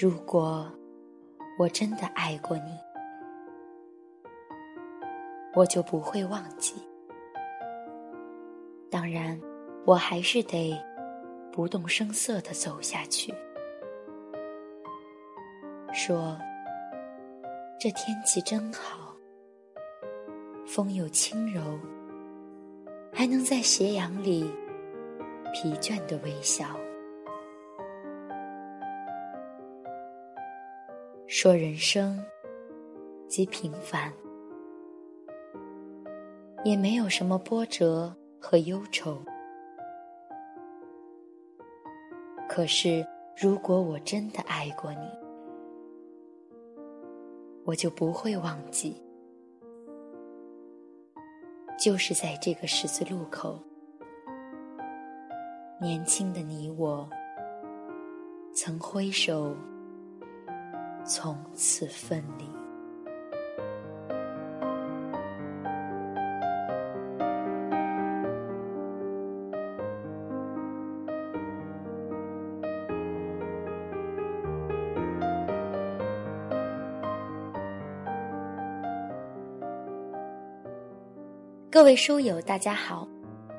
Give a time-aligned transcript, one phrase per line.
[0.00, 0.66] 如果
[1.58, 2.78] 我真的爱过你，
[5.52, 6.76] 我就不会忘记。
[8.90, 9.38] 当然，
[9.84, 10.74] 我还是得
[11.52, 13.34] 不动声色的走下去，
[15.92, 16.38] 说
[17.78, 19.14] ：“这天气真好，
[20.66, 21.60] 风又轻柔，
[23.12, 24.50] 还能在斜阳里
[25.52, 26.64] 疲倦的微笑。”
[31.34, 32.22] 说人生
[33.26, 34.12] 极平凡，
[36.62, 39.16] 也没有什么波折和忧愁。
[42.46, 43.02] 可是，
[43.34, 45.08] 如果我真的爱过你，
[47.64, 49.02] 我就不会忘记，
[51.78, 53.58] 就是在这个十字路口，
[55.80, 57.08] 年轻的你我，
[58.52, 59.56] 曾挥手。
[61.04, 62.44] 从此分离。
[81.70, 83.08] 各位书友，大家好，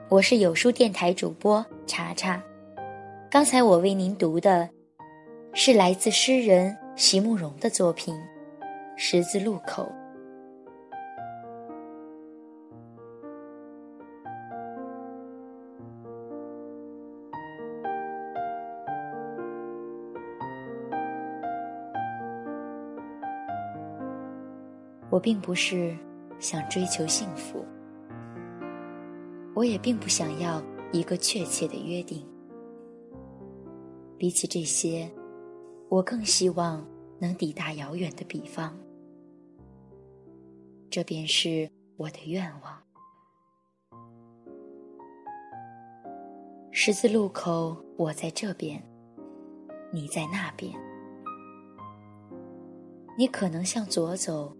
[0.07, 2.41] 我是有书电台主播查查。
[3.29, 4.69] 刚才我为您读的
[5.53, 6.77] 是来自诗人。
[6.95, 8.15] 席慕容的作品
[8.95, 9.83] 《十字路口》，
[25.09, 25.95] 我并不是
[26.37, 27.65] 想追求幸福，
[29.55, 32.23] 我也并不想要一个确切的约定。
[34.15, 35.09] 比起这些。
[35.93, 36.83] 我更希望
[37.19, 38.75] 能抵达遥远的彼方，
[40.89, 42.81] 这便是我的愿望。
[46.71, 48.81] 十字路口，我在这边，
[49.91, 50.73] 你在那边。
[53.15, 54.51] 你可能向左走，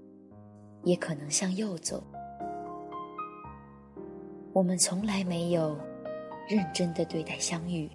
[0.84, 2.04] 也可能向右走。
[4.54, 5.76] 我们从来没有
[6.48, 7.90] 认真的对待相遇，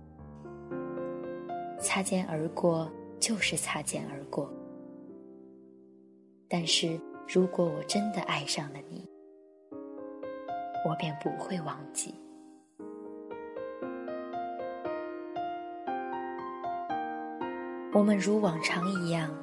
[1.79, 2.91] 擦肩而过。
[3.21, 4.53] 就是擦肩而过，
[6.49, 9.05] 但是如果我真的爱上了你，
[10.89, 12.15] 我便不会忘记。
[17.93, 19.35] 我们如往常一样，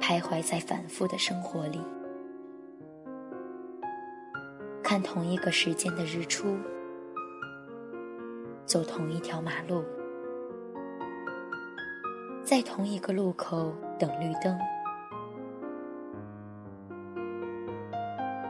[0.00, 1.80] 徘徊在反复的生活里，
[4.82, 6.56] 看同一个时间的日出，
[8.66, 9.84] 走同一条马路。
[12.52, 14.54] 在同一个路口等绿灯，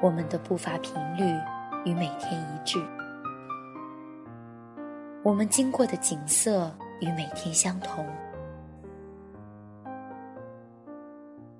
[0.02, 1.22] 我们的步伐频率
[1.84, 2.84] 与每天一致，
[5.22, 6.68] 我们经过的景色
[7.00, 8.04] 与每天相同，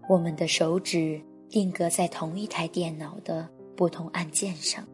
[0.08, 4.84] 我们的手指定格在同一台电脑的不同按键上，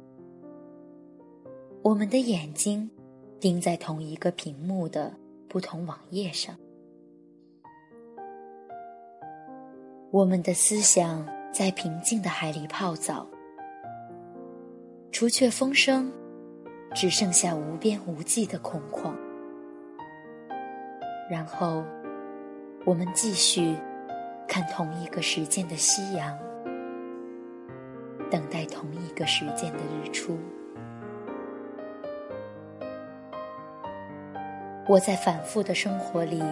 [1.81, 2.91] 我们的眼睛
[3.41, 5.11] 盯在同一个屏幕的
[5.49, 6.55] 不同网页上。
[10.11, 13.27] 我们的思想在平静的海里泡澡，
[15.13, 16.11] 除却风声，
[16.95, 19.13] 只剩下无边无际的空旷。
[21.31, 21.85] 然后，
[22.87, 23.77] 我们继续
[24.49, 26.39] 看同一个时间的夕阳，
[28.31, 30.39] 等待同一个时间的日出。
[34.89, 36.43] 我在反复的生活里，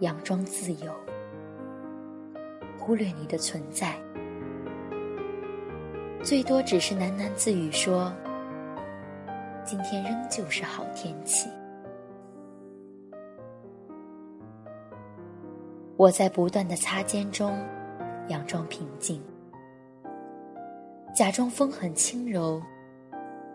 [0.00, 0.94] 佯装自由。
[2.90, 3.94] 忽略你的存在，
[6.24, 8.12] 最多只是喃喃自语说
[9.64, 11.48] ：“今天仍旧是好天气。”
[15.96, 17.56] 我在不断的擦肩中，
[18.28, 19.22] 佯装平静，
[21.14, 22.60] 假装风很轻柔，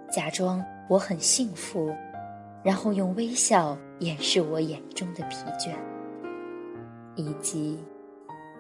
[0.10, 1.94] 假装我很幸福，
[2.64, 5.76] 然后用微笑掩饰我眼中的疲倦，
[7.18, 7.78] 以及。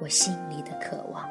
[0.01, 1.27] 我心里的渴望，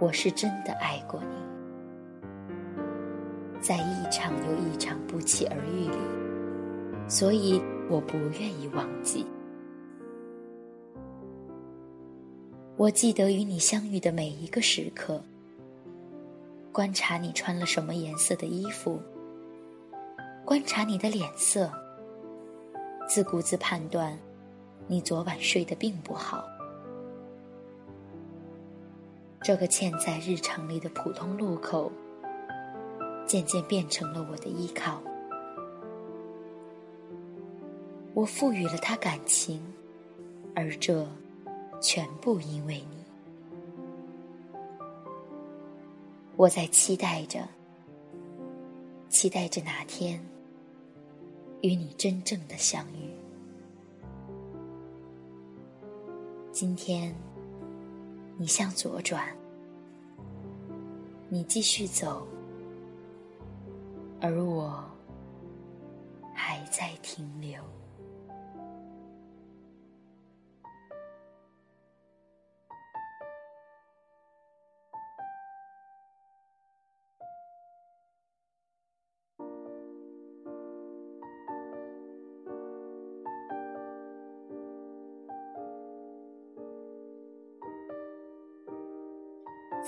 [0.00, 1.36] 我是真的爱过你，
[3.60, 5.98] 在一场又一场不期而遇里，
[7.08, 7.60] 所以
[7.90, 9.26] 我不愿意忘记。
[12.78, 15.22] 我记得与你相遇的每一个时刻，
[16.72, 18.98] 观察你穿了什么颜色的衣服，
[20.42, 21.70] 观察你的脸色。
[23.06, 24.16] 自顾自判断，
[24.90, 26.44] 你昨晚睡得并不好。
[29.40, 31.92] 这个嵌在日常里的普通路口，
[33.24, 35.00] 渐渐变成了我的依靠。
[38.14, 39.62] 我赋予了它感情，
[40.56, 41.06] 而这
[41.80, 43.04] 全部因为你。
[46.34, 47.46] 我在期待着，
[49.08, 50.20] 期待着哪天
[51.60, 53.09] 与你真正的相遇。
[56.52, 57.14] 今天。
[58.38, 59.22] 你向左转，
[61.28, 62.26] 你继续走，
[64.18, 64.82] 而我
[66.32, 67.62] 还在停留。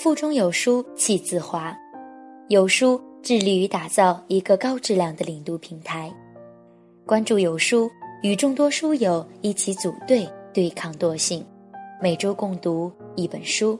[0.02, 1.72] 腹中有书气自华，
[2.48, 6.12] 有书致力于打造一个高质量的领读平台。
[7.06, 7.88] 关注有书，
[8.20, 11.46] 与众多书友一起组队对抗惰性，
[12.00, 13.78] 每周共读一本书。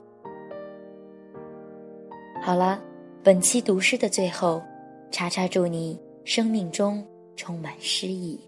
[2.41, 2.81] 好了，
[3.21, 4.63] 本期读诗的最后，
[5.11, 7.05] 查查祝你生命中
[7.35, 8.39] 充满诗意。